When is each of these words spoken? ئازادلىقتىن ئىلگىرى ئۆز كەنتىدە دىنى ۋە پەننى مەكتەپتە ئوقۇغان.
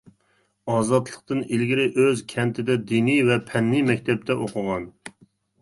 ئازادلىقتىن 0.75 1.43
ئىلگىرى 1.57 1.85
ئۆز 2.05 2.23
كەنتىدە 2.33 2.79
دىنى 2.93 3.19
ۋە 3.29 3.39
پەننى 3.51 3.85
مەكتەپتە 3.91 4.39
ئوقۇغان. 4.41 4.93